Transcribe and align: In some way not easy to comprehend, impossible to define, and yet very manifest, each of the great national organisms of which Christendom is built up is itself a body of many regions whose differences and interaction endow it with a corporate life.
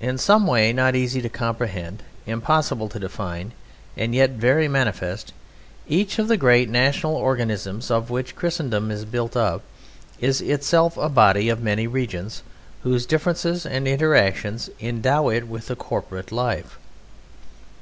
In 0.00 0.16
some 0.16 0.46
way 0.46 0.72
not 0.72 0.96
easy 0.96 1.20
to 1.20 1.28
comprehend, 1.28 2.02
impossible 2.26 2.88
to 2.88 2.98
define, 2.98 3.52
and 3.94 4.14
yet 4.14 4.30
very 4.30 4.68
manifest, 4.68 5.34
each 5.86 6.18
of 6.18 6.28
the 6.28 6.38
great 6.38 6.70
national 6.70 7.14
organisms 7.14 7.90
of 7.90 8.08
which 8.08 8.34
Christendom 8.34 8.90
is 8.90 9.04
built 9.04 9.36
up 9.36 9.60
is 10.18 10.40
itself 10.40 10.96
a 10.96 11.10
body 11.10 11.50
of 11.50 11.60
many 11.60 11.86
regions 11.86 12.42
whose 12.84 13.04
differences 13.04 13.66
and 13.66 13.86
interaction 13.86 14.58
endow 14.80 15.28
it 15.28 15.46
with 15.46 15.68
a 15.70 15.76
corporate 15.76 16.32
life. 16.32 16.78